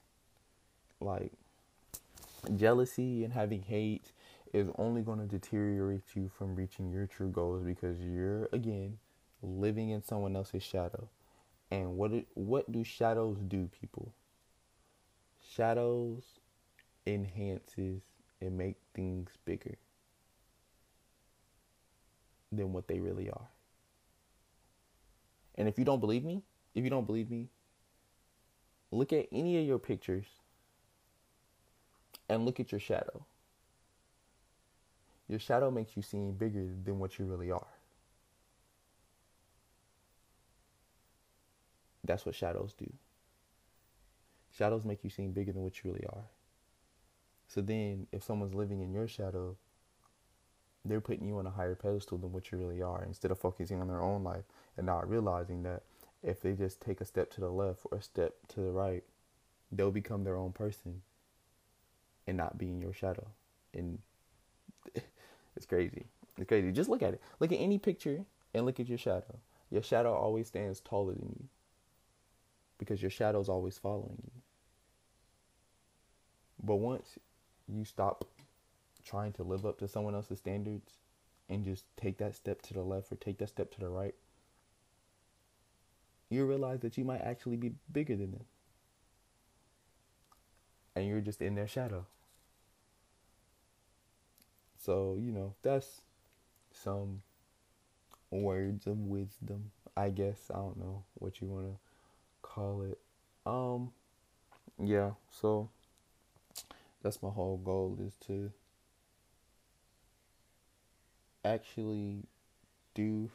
[1.00, 1.32] Like
[2.56, 4.12] jealousy and having hate
[4.52, 8.98] is only going to deteriorate you from reaching your true goals because you're again
[9.42, 11.08] living in someone else's shadow.
[11.70, 14.12] And what what do shadows do, people?
[15.54, 16.22] Shadows
[17.06, 18.02] enhances
[18.40, 19.76] and make things bigger
[22.52, 23.48] than what they really are.
[25.56, 26.42] And if you don't believe me,
[26.74, 27.48] if you don't believe me,
[28.90, 30.26] look at any of your pictures
[32.28, 33.24] and look at your shadow.
[35.28, 37.66] Your shadow makes you seem bigger than what you really are.
[42.04, 42.90] That's what shadows do.
[44.56, 46.24] Shadows make you seem bigger than what you really are.
[47.52, 49.56] So then, if someone's living in your shadow,
[50.84, 53.80] they're putting you on a higher pedestal than what you really are instead of focusing
[53.80, 54.44] on their own life
[54.76, 55.82] and not realizing that
[56.22, 59.02] if they just take a step to the left or a step to the right,
[59.72, 61.02] they'll become their own person
[62.24, 63.26] and not be in your shadow.
[63.74, 63.98] And
[65.56, 66.06] it's crazy.
[66.38, 66.70] It's crazy.
[66.70, 67.22] Just look at it.
[67.40, 69.40] Look at any picture and look at your shadow.
[69.72, 71.48] Your shadow always stands taller than you
[72.78, 74.30] because your shadow's always following you.
[76.62, 77.18] But once
[77.70, 78.24] you stop
[79.04, 80.98] trying to live up to someone else's standards
[81.48, 84.14] and just take that step to the left or take that step to the right,
[86.28, 88.44] you realize that you might actually be bigger than them.
[90.94, 92.06] And you're just in their shadow.
[94.78, 96.02] So, you know, that's
[96.72, 97.22] some
[98.30, 100.50] words of wisdom, I guess.
[100.52, 101.78] I don't know what you want to
[102.42, 102.98] call it.
[103.44, 103.90] Um
[104.82, 105.68] yeah, so
[107.02, 108.52] that's my whole goal is to
[111.44, 112.24] actually
[112.94, 113.30] do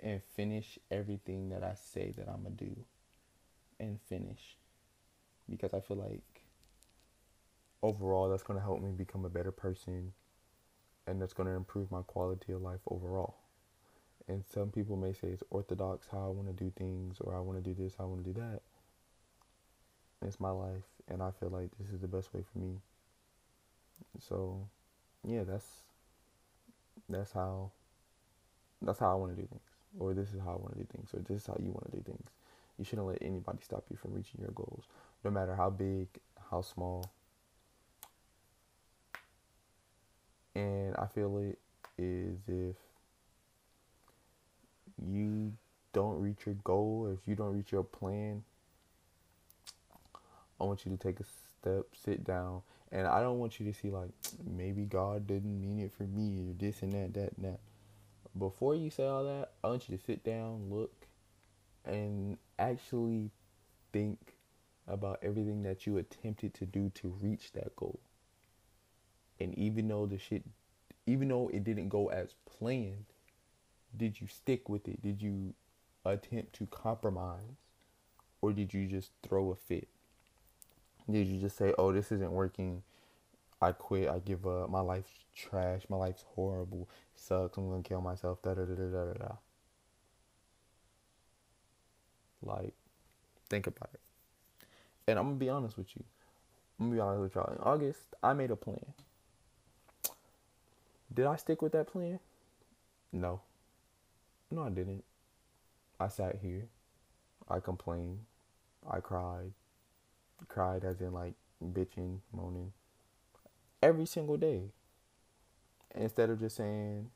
[0.00, 2.76] and finish everything that I say that I'm going to do
[3.78, 4.56] and finish
[5.48, 6.42] because I feel like
[7.82, 10.12] overall that's going to help me become a better person
[11.06, 13.36] and that's going to improve my quality of life overall.
[14.28, 17.40] And some people may say it's orthodox how I want to do things or I
[17.40, 18.62] want to do this, I want to do that.
[20.24, 22.76] It's my life and I feel like this is the best way for me.
[24.20, 24.68] So,
[25.26, 25.66] yeah, that's
[27.08, 27.70] that's how
[28.80, 29.62] that's how I want to do things,
[29.98, 31.90] or this is how I want to do things, or this is how you want
[31.90, 32.28] to do things.
[32.78, 34.84] You shouldn't let anybody stop you from reaching your goals,
[35.24, 36.08] no matter how big,
[36.50, 37.10] how small.
[40.54, 41.58] And I feel it
[41.98, 42.76] is if
[45.06, 45.52] you
[45.92, 48.42] don't reach your goal, if you don't reach your plan,
[50.62, 53.74] I want you to take a step, sit down, and I don't want you to
[53.76, 54.10] see like
[54.46, 57.60] maybe God didn't mean it for me or this and that, that and that.
[58.38, 61.06] Before you say all that, I want you to sit down, look,
[61.84, 63.30] and actually
[63.92, 64.36] think
[64.86, 67.98] about everything that you attempted to do to reach that goal.
[69.40, 70.44] And even though the shit
[71.06, 73.06] even though it didn't go as planned,
[73.96, 75.02] did you stick with it?
[75.02, 75.54] Did you
[76.04, 77.58] attempt to compromise?
[78.40, 79.88] Or did you just throw a fit?
[81.10, 82.82] Did you just say, "Oh, this isn't working.
[83.60, 84.08] I quit.
[84.08, 84.70] I give up.
[84.70, 85.82] My life's trash.
[85.88, 86.88] My life's horrible.
[87.14, 87.56] Sucks.
[87.56, 89.34] I'm gonna kill myself." Da da da da da da.
[92.42, 92.74] Like,
[93.48, 94.00] think about it.
[95.06, 96.04] And I'm gonna be honest with you.
[96.78, 97.52] I'm gonna be honest with y'all.
[97.52, 98.94] In August, I made a plan.
[101.12, 102.20] Did I stick with that plan?
[103.12, 103.40] No.
[104.50, 105.04] No, I didn't.
[106.00, 106.68] I sat here.
[107.48, 108.24] I complained.
[108.88, 109.52] I cried
[110.48, 112.72] cried as in like bitching, moaning
[113.82, 114.62] every single day.
[115.94, 117.10] Instead of just saying,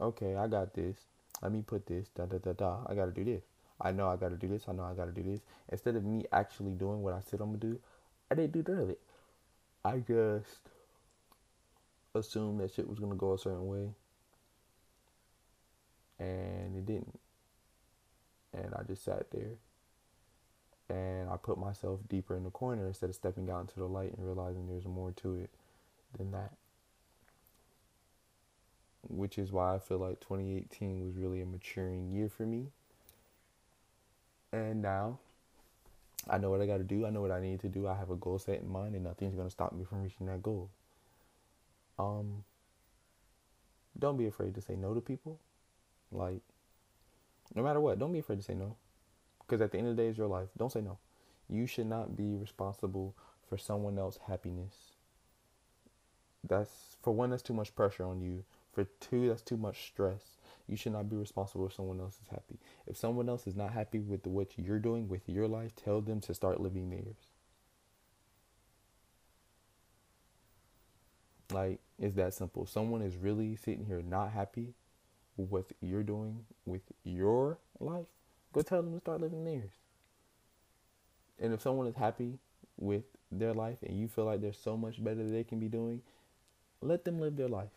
[0.00, 0.96] okay, I got this.
[1.42, 2.78] Let me put this, da da da da.
[2.86, 3.42] I gotta do this.
[3.80, 4.64] I know I gotta do this.
[4.68, 5.40] I know I gotta do this.
[5.68, 7.78] Instead of me actually doing what I said I'm gonna do,
[8.30, 9.00] I didn't do none of it.
[9.84, 10.60] I just
[12.14, 13.90] assumed that shit was gonna go a certain way.
[16.18, 17.20] And it didn't.
[18.54, 19.58] And I just sat there
[20.88, 24.12] and I put myself deeper in the corner instead of stepping out into the light
[24.16, 25.50] and realizing there's more to it
[26.16, 26.52] than that.
[29.08, 32.66] Which is why I feel like 2018 was really a maturing year for me.
[34.52, 35.18] And now
[36.28, 37.06] I know what I got to do.
[37.06, 37.86] I know what I need to do.
[37.86, 40.26] I have a goal set in mind, and nothing's going to stop me from reaching
[40.26, 40.70] that goal.
[41.98, 42.44] Um,
[43.98, 45.38] don't be afraid to say no to people.
[46.10, 46.40] Like,
[47.54, 48.76] no matter what, don't be afraid to say no.
[49.46, 50.48] Because at the end of the day, it's your life.
[50.56, 50.98] Don't say no.
[51.48, 53.14] You should not be responsible
[53.48, 54.74] for someone else's happiness.
[56.42, 58.44] That's for one, that's too much pressure on you.
[58.72, 60.22] For two, that's too much stress.
[60.68, 62.58] You should not be responsible if someone else is happy.
[62.86, 66.20] If someone else is not happy with what you're doing with your life, tell them
[66.22, 67.16] to start living theirs.
[71.52, 72.66] Like, it's that simple.
[72.66, 74.74] Someone is really sitting here not happy
[75.36, 78.06] with what you're doing with your life,
[78.52, 79.70] Go tell them to start living theirs.
[81.38, 82.38] And if someone is happy
[82.78, 85.68] with their life and you feel like there's so much better that they can be
[85.68, 86.00] doing,
[86.80, 87.70] let them live their life.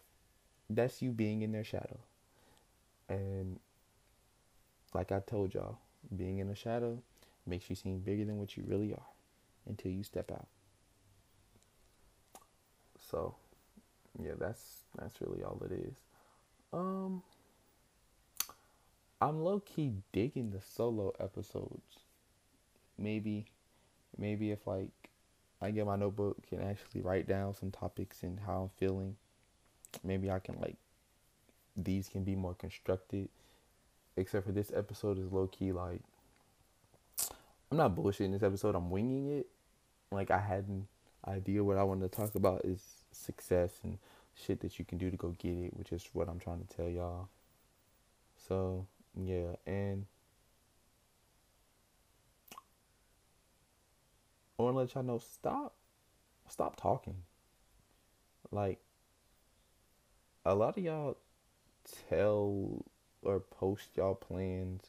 [0.69, 1.99] That's you being in their shadow.
[3.09, 3.59] And
[4.93, 5.79] like I told y'all,
[6.15, 6.99] being in a shadow
[7.45, 9.05] makes you seem bigger than what you really are
[9.67, 10.47] until you step out.
[13.09, 13.35] So,
[14.21, 15.95] yeah, that's that's really all it is.
[16.71, 17.23] Um
[19.21, 21.99] I'm low key digging the solo episodes.
[22.97, 23.47] Maybe,
[24.17, 24.91] maybe if like
[25.61, 29.17] I get my notebook and actually write down some topics and how I'm feeling,
[30.03, 30.77] maybe I can like
[31.75, 33.29] these can be more constructed.
[34.15, 36.01] Except for this episode is low key like
[37.71, 38.75] I'm not bullshitting this episode.
[38.75, 39.47] I'm winging it.
[40.11, 40.87] Like I had an
[41.27, 43.97] idea what I wanted to talk about is success and
[44.35, 46.75] shit that you can do to go get it, which is what I'm trying to
[46.75, 47.27] tell y'all.
[48.47, 50.05] So yeah, and
[54.57, 55.73] I want to let y'all know stop,
[56.49, 57.15] stop talking.
[58.51, 58.79] Like,
[60.45, 61.17] a lot of y'all
[62.09, 62.85] tell
[63.21, 64.83] or post y'all plans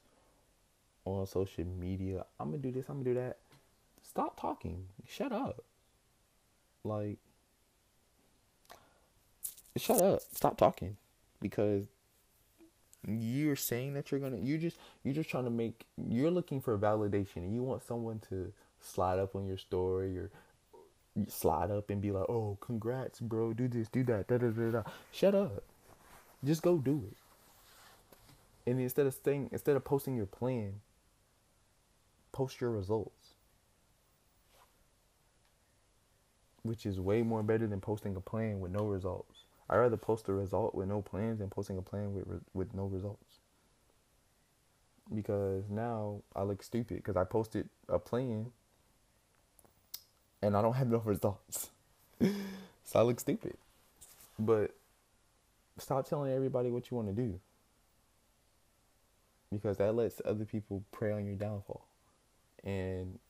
[1.05, 2.25] on social media.
[2.39, 2.89] I'm gonna do this.
[2.89, 3.39] I'm gonna do that.
[4.03, 4.87] Stop talking.
[5.07, 5.63] Shut up.
[6.83, 7.19] Like,
[9.77, 10.21] shut up.
[10.33, 10.97] Stop talking,
[11.41, 11.85] because
[13.07, 14.39] you're saying that you're gonna.
[14.39, 15.87] You just you're just trying to make.
[15.97, 20.31] You're looking for validation, and you want someone to slide up on your story or
[21.29, 23.53] slide up and be like, "Oh, congrats, bro.
[23.55, 24.83] Do this, do that." Da da da da.
[25.13, 25.65] Shut up.
[26.45, 27.17] Just go do it.
[28.71, 30.81] And instead of staying, instead of posting your plan,
[32.33, 33.35] post your results,
[36.63, 39.45] which is way more better than posting a plan with no results.
[39.71, 42.87] I rather post a result with no plans than posting a plan with with no
[42.87, 43.39] results.
[45.15, 48.47] Because now I look stupid because I posted a plan
[50.43, 51.71] and I don't have no results.
[52.21, 53.57] so I look stupid.
[54.39, 54.75] But
[55.79, 57.39] stop telling everybody what you want to do.
[59.53, 61.85] Because that lets other people prey on your downfall.
[62.65, 63.21] And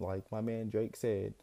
[0.00, 1.34] like my man Drake said,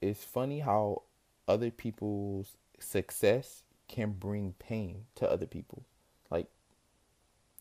[0.00, 1.02] it's funny how
[1.48, 5.84] other people's success can bring pain to other people.
[6.30, 6.48] Like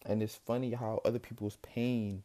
[0.06, 2.24] and it's funny how other people's pain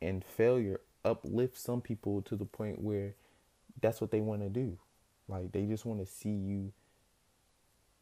[0.00, 3.14] and failure uplift some people to the point where
[3.80, 4.78] that's what they want to do.
[5.28, 6.72] Like they just want to see you.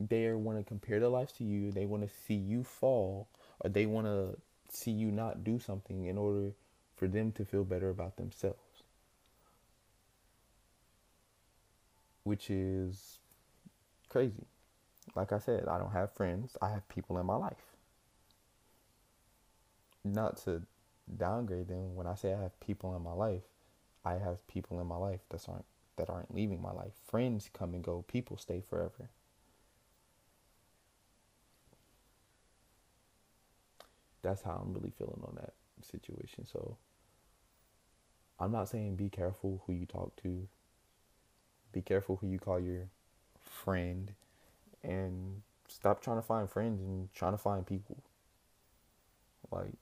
[0.00, 1.70] They want to compare their lives to you.
[1.70, 3.28] They want to see you fall,
[3.60, 4.36] or they want to
[4.68, 6.52] see you not do something in order
[6.96, 8.82] for them to feel better about themselves.
[12.24, 13.18] Which is
[14.14, 14.46] crazy.
[15.16, 16.56] Like I said, I don't have friends.
[16.62, 17.74] I have people in my life.
[20.04, 20.62] Not to
[21.16, 21.96] downgrade them.
[21.96, 23.42] When I say I have people in my life,
[24.04, 25.64] I have people in my life that aren't
[25.96, 26.92] that aren't leaving my life.
[27.10, 28.04] Friends come and go.
[28.06, 29.10] People stay forever.
[34.22, 36.46] That's how I'm really feeling on that situation.
[36.46, 36.76] So
[38.38, 40.46] I'm not saying be careful who you talk to.
[41.72, 42.86] Be careful who you call your
[43.64, 44.12] friend
[44.82, 47.96] and stop trying to find friends and trying to find people.
[49.50, 49.72] Like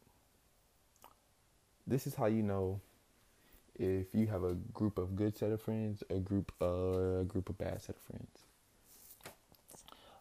[1.87, 2.81] this is how you know
[3.79, 7.49] if you have a group of good set of friends, a group uh, a group
[7.49, 8.39] of bad set of friends.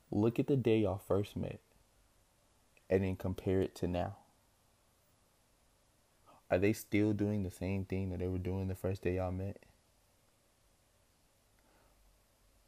[0.09, 1.59] Look at the day y'all first met
[2.89, 4.17] and then compare it to now.
[6.49, 9.31] Are they still doing the same thing that they were doing the first day y'all
[9.31, 9.57] met?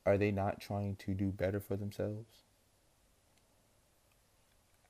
[0.05, 2.43] Are they not trying to do better for themselves?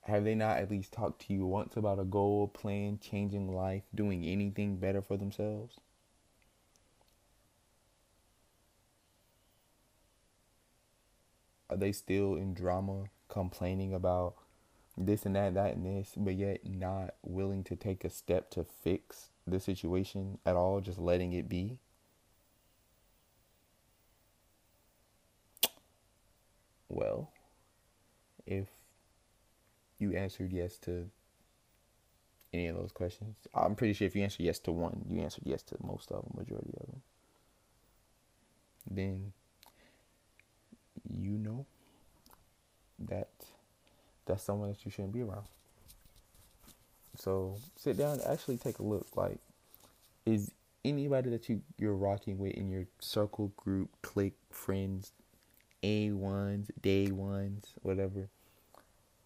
[0.01, 3.83] Have they not at least talked to you once about a goal, plan, changing life,
[3.95, 5.79] doing anything better for themselves?
[11.69, 14.35] Are they still in drama, complaining about
[14.97, 18.63] this and that, that and this, but yet not willing to take a step to
[18.63, 21.77] fix the situation at all, just letting it be?
[26.89, 27.31] Well,
[28.45, 28.67] if
[29.99, 31.09] you answered yes to
[32.53, 33.35] any of those questions.
[33.53, 36.23] I'm pretty sure if you answered yes to one, you answered yes to most of
[36.23, 37.01] them, majority of them.
[38.89, 39.33] Then
[41.09, 41.65] you know
[42.99, 43.29] that
[44.25, 45.45] that's someone that you shouldn't be around.
[47.15, 49.07] So sit down and actually take a look.
[49.15, 49.39] Like,
[50.25, 50.51] is
[50.85, 55.11] anybody that you you're rocking with in your circle, group, clique, friends,
[55.83, 58.29] A ones, day ones, whatever?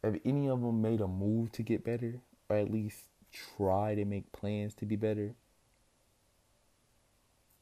[0.03, 4.05] have any of them made a move to get better or at least try to
[4.05, 5.35] make plans to be better?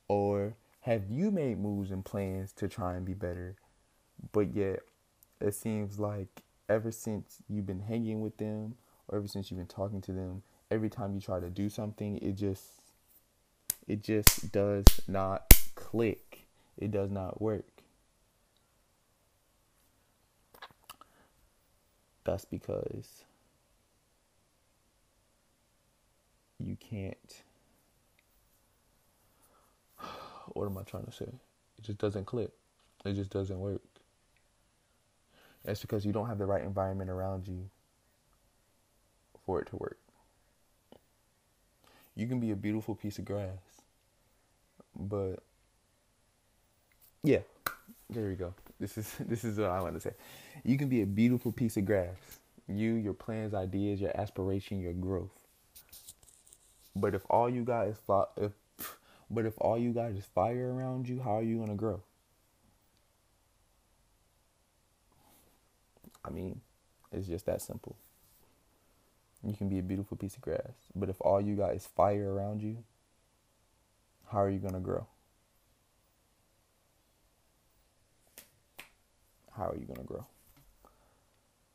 [0.07, 3.55] Or have you made moves and plans to try and be better,
[4.31, 4.81] but yet
[5.41, 8.75] it seems like ever since you've been hanging with them
[9.07, 12.17] or ever since you've been talking to them, every time you try to do something,
[12.19, 12.63] it just
[13.87, 16.47] it just does not click.
[16.77, 17.74] It does not work.
[22.25, 23.23] That's because
[26.59, 27.43] you can't.
[30.53, 31.25] What am I trying to say?
[31.25, 32.51] It just doesn't click.
[33.03, 33.81] It just doesn't work.
[35.63, 37.69] That's because you don't have the right environment around you
[39.45, 39.97] for it to work.
[42.15, 43.81] You can be a beautiful piece of grass,
[44.95, 45.37] but
[47.23, 47.39] yeah,
[48.09, 48.53] there we go.
[48.79, 50.13] This is this is what I want to say.
[50.63, 52.17] You can be a beautiful piece of grass.
[52.67, 55.31] You, your plans, ideas, your aspiration, your growth.
[56.95, 58.51] But if all you got is fi- if
[59.29, 62.01] but if all you got is fire around you, how are you gonna grow?
[66.25, 66.61] I mean,
[67.11, 67.95] it's just that simple.
[69.43, 70.73] you can be a beautiful piece of grass.
[70.95, 72.83] But if all you got is fire around you,
[74.31, 75.07] how are you to grow?
[79.55, 80.25] How are you going to grow?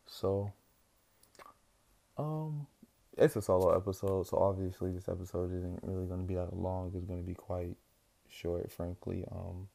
[0.06, 0.52] So,
[2.18, 2.66] um,
[3.16, 6.92] it's a solo episode, so obviously this episode isn't really going to be that long.
[6.94, 7.76] It's going to be quite
[8.28, 9.24] short, frankly.
[9.30, 9.68] Um,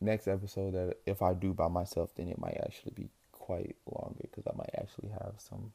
[0.00, 4.22] next episode that if I do by myself, then it might actually be quite longer
[4.22, 5.72] because I might actually have some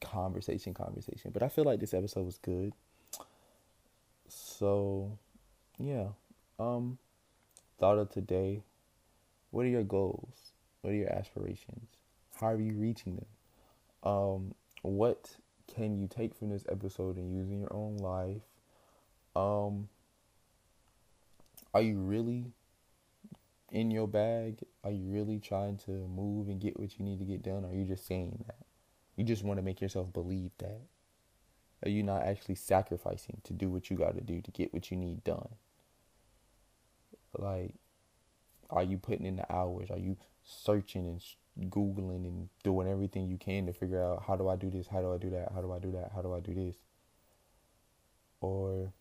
[0.00, 1.30] conversation, conversation.
[1.32, 2.72] But I feel like this episode was good.
[4.28, 5.18] So,
[5.78, 6.08] yeah.
[6.58, 6.98] Um,
[7.82, 8.62] thought of today.
[9.50, 10.52] What are your goals?
[10.82, 11.88] What are your aspirations?
[12.40, 13.26] How are you reaching them?
[14.04, 15.30] Um, what
[15.66, 18.42] can you take from this episode and use in your own life?
[19.34, 19.88] Um,
[21.74, 22.52] are you really
[23.72, 24.60] in your bag?
[24.84, 27.64] Are you really trying to move and get what you need to get done?
[27.64, 28.64] Are you just saying that?
[29.16, 30.82] You just want to make yourself believe that.
[31.84, 34.92] Are you not actually sacrificing to do what you got to do to get what
[34.92, 35.48] you need done?
[37.36, 37.74] Like,
[38.70, 39.90] are you putting in the hours?
[39.90, 44.48] Are you searching and Googling and doing everything you can to figure out how do
[44.48, 44.86] I do this?
[44.86, 45.52] How do I do that?
[45.54, 46.12] How do I do that?
[46.14, 46.76] How do I do this?
[48.40, 48.92] Or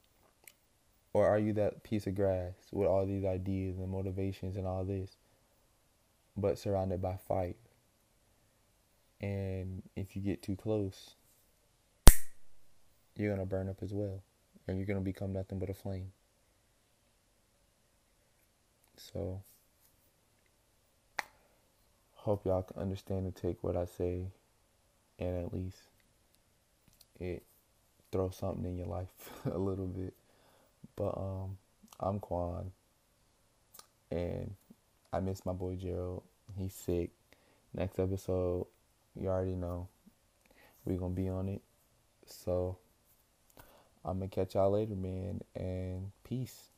[1.14, 4.86] or are you that piece of grass with all these ideas and motivations and all
[4.86, 5.18] this,
[6.38, 7.56] but surrounded by fire?
[9.20, 11.16] And if you get too close,
[13.16, 14.24] you're to burn up as well.
[14.68, 16.12] And you're to become nothing but a flame.
[19.02, 19.42] So,
[22.16, 24.28] hope y'all can understand and take what I say
[25.18, 25.78] and at least
[27.20, 27.44] it
[28.12, 29.08] throw something in your life
[29.46, 30.14] a little bit.
[30.96, 31.58] But um,
[32.00, 32.72] I'm Quan,
[34.12, 34.54] and
[35.14, 36.24] I miss my boy Gerald.
[36.58, 37.12] He's sick.
[37.74, 38.68] Next episode,
[39.16, 39.88] you already know
[40.86, 41.62] we're gonna be on it.
[42.26, 42.78] So
[44.04, 46.72] I'm gonna catch y'all later, man, and peace.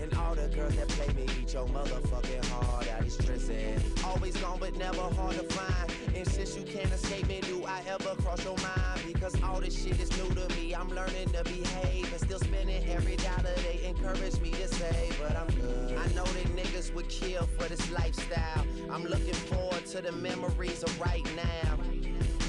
[0.00, 3.80] And all the girls that play me eat your motherfucking heart out is stressing.
[4.04, 5.92] Always gone but never hard to find.
[6.14, 9.00] And since you can't escape me, do I ever cross your mind?
[9.06, 10.74] Because all this shit is new to me.
[10.74, 15.18] I'm learning to behave and still spending every dollar they encourage me to save.
[15.20, 15.98] But I'm good.
[15.98, 18.64] I know that niggas would kill for this lifestyle.
[18.90, 21.99] I'm looking forward to the memories of right now.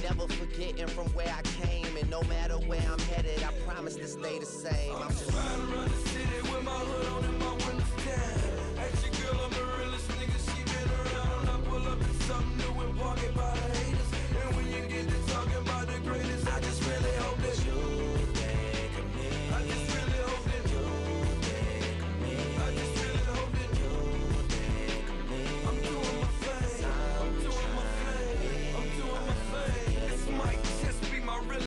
[0.04, 4.08] Never forgetting from where I came, and no matter where I'm headed, I promise to
[4.08, 4.96] stay the same.
[4.96, 7.94] I'm, I'm just trying to run the city with my hood on and my windows
[8.06, 8.82] down.
[8.82, 11.50] At your girl, I'm the realest nigga she been around.
[11.50, 14.10] I pull up in something new and park it by the haters.
[14.44, 17.41] And when you get to talking about the greatest, I just really hope.